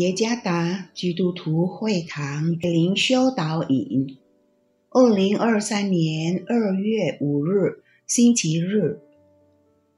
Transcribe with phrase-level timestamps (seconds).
[0.00, 4.16] 耶加达基督徒会堂灵修导引，
[4.88, 9.00] 二零二三年二月五日星期日，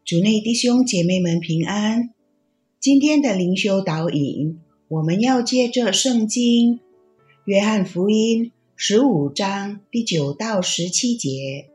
[0.04, 2.10] 主内弟兄姐妹们平安。
[2.80, 4.58] 今天的灵修导引，
[4.88, 6.80] 我们要借着圣经
[7.44, 11.68] 约翰福音十五章第九到十七节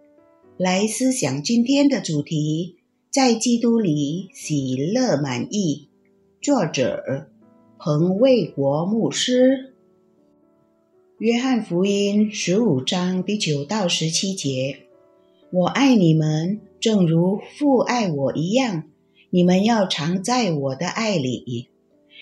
[0.57, 2.75] 来思想今天的主题：
[3.09, 5.88] 在基督里喜乐满意。
[6.41, 7.30] 作者。
[7.80, 9.72] 彭卫国牧师，
[11.20, 14.80] 约翰福音十五章第九到十七节：
[15.52, 18.86] 我爱你们，正如父爱我一样。
[19.30, 21.67] 你们要常在我的爱里。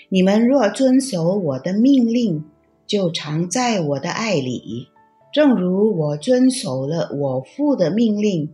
[0.09, 2.44] 你们若遵守我的命令，
[2.86, 4.90] 就常在我的爱里，
[5.31, 8.50] 正如我遵守了我父的命令，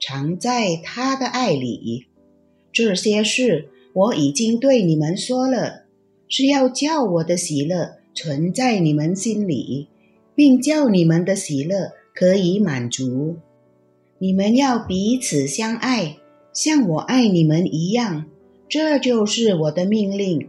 [0.00, 2.06] 常在他的爱里。
[2.72, 5.84] 这些事我已经对你们说了。
[6.30, 9.88] 是要叫我的喜乐存在你们心里，
[10.34, 13.36] 并叫你们的喜乐可以满足。
[14.18, 16.16] 你们要彼此相爱，
[16.52, 18.26] 像我爱你们一样。
[18.68, 20.48] 这就是我的命令。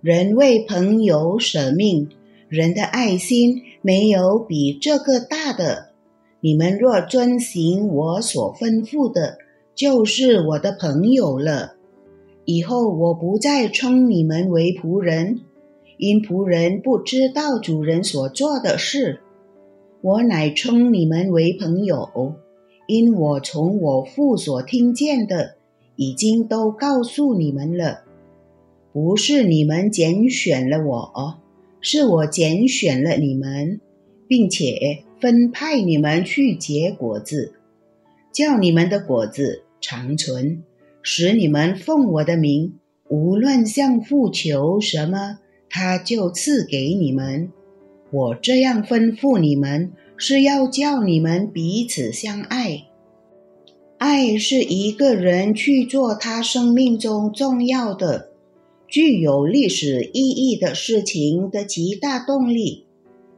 [0.00, 2.08] 人为朋友舍命，
[2.48, 5.90] 人的爱心没有比这个大的。
[6.40, 9.36] 你们若遵行我所吩咐的，
[9.74, 11.74] 就是我的朋友了。
[12.44, 15.40] 以后我不再称你们为仆人，
[15.98, 19.20] 因仆人不知道主人所做的事。
[20.00, 22.34] 我乃称你们为朋友，
[22.86, 25.56] 因我从我父所听见的，
[25.96, 28.04] 已经都告诉你们了。
[28.92, 31.38] 不是你们拣选了我，
[31.80, 33.80] 是我拣选了你们，
[34.26, 37.52] 并且分派你们去结果子，
[38.32, 40.62] 叫你们的果子长存。
[41.02, 42.74] 使你们奉我的名，
[43.08, 45.38] 无论向父求什么，
[45.68, 47.50] 他就赐给你们。
[48.10, 52.84] 我这样吩咐你们，是要叫你们彼此相爱。
[53.98, 58.30] 爱是一个人去做他生命中重要的、
[58.88, 62.86] 具有历史意义的事情的极大动力。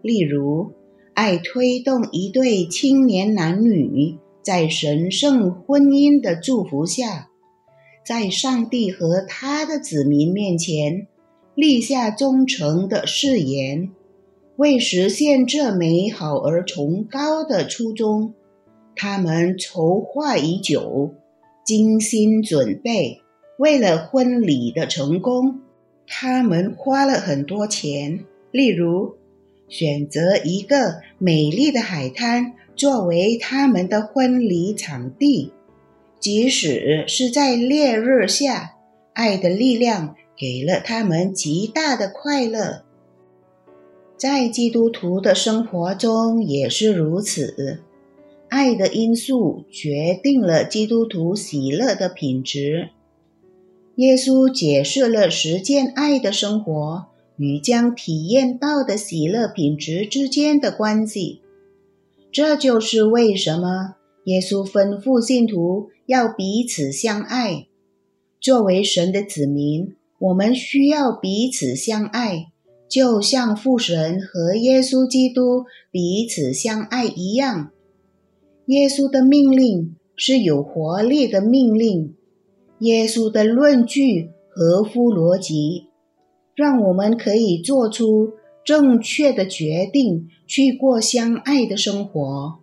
[0.00, 0.72] 例如，
[1.14, 7.28] 爱推动一对青年男女在神圣婚姻的祝福下。
[8.04, 11.06] 在上帝和他的子民面前
[11.54, 13.90] 立下忠诚的誓言，
[14.56, 18.34] 为实现这美好而崇高的初衷，
[18.96, 21.14] 他们筹划已久，
[21.64, 23.20] 精心准备。
[23.58, 25.60] 为了婚礼的成功，
[26.06, 29.14] 他们花了很多钱，例如
[29.68, 35.52] 选择一个美丽的海滩作为他们的婚礼场地。
[36.22, 38.76] 即使是在烈日下，
[39.12, 42.84] 爱的力量给了他们极大的快乐。
[44.16, 47.80] 在基督徒的生活中也是如此，
[48.48, 52.90] 爱的因素决定了基督徒喜乐的品质。
[53.96, 57.06] 耶稣解释了实践爱的生活
[57.36, 61.40] 与将体验到的喜乐品质之间的关系。
[62.30, 63.96] 这就是为什么。
[64.24, 67.66] 耶稣吩咐信徒要彼此相爱。
[68.40, 72.46] 作为神的子民，我们需要彼此相爱，
[72.88, 77.70] 就像父神和耶稣基督彼此相爱一样。
[78.66, 82.14] 耶稣的命令是有活力的命令，
[82.78, 85.88] 耶稣的论据合乎逻辑，
[86.54, 88.34] 让我们可以做出
[88.64, 92.61] 正确的决定，去过相爱的生活。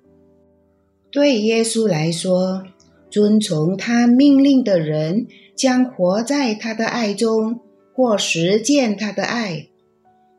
[1.12, 2.64] 对耶稣来说，
[3.10, 5.26] 遵从他命令的人
[5.56, 7.60] 将活在他的爱中，
[7.94, 9.68] 或实践他的爱。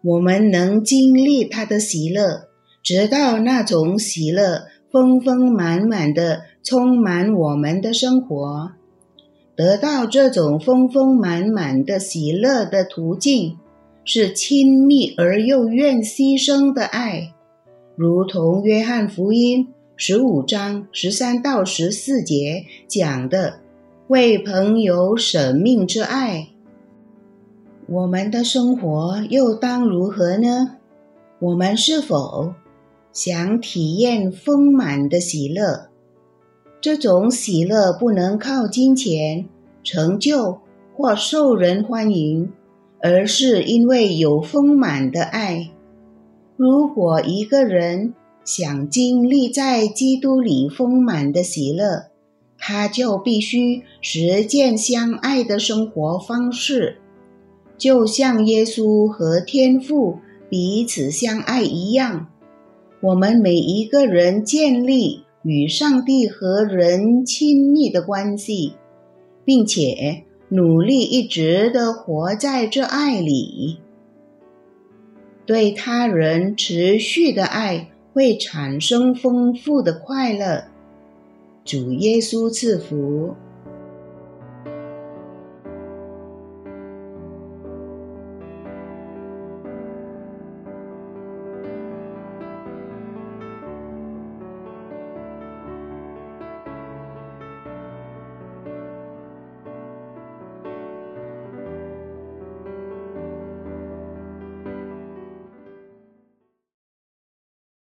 [0.02, 2.48] 我们能经历他的喜乐，
[2.82, 8.70] 直到那种喜乐丰丰满满的充满我们的生活。
[9.56, 13.58] 得到这种丰丰满满的喜乐的途径，
[14.04, 17.34] 是亲密而又愿牺牲的爱，
[17.96, 19.68] 如同约翰福音。
[20.02, 23.60] 十五章十三到十四节讲的
[24.08, 26.48] 为朋友舍命之爱，
[27.86, 30.78] 我们的生活又当如何呢？
[31.40, 32.54] 我们是否
[33.12, 35.90] 想体验丰满的喜乐？
[36.80, 39.44] 这种喜乐不能靠金钱、
[39.84, 40.60] 成就
[40.96, 42.50] 或受人欢迎，
[43.02, 45.68] 而是因为有丰满的爱。
[46.56, 48.14] 如果一个人，
[48.44, 52.06] 想经历在基督里丰满的喜乐，
[52.58, 56.98] 他就必须实践相爱的生活方式。
[57.78, 62.28] 就像耶稣和天父彼此相爱一样，
[63.00, 68.74] 我们每一个人建立与上帝和人亲密的关系，
[69.44, 73.78] 并且努力一直的活在这爱里。
[75.46, 80.64] 对他人持续的爱会产生丰富的快乐。
[81.64, 83.34] 主耶稣赐福。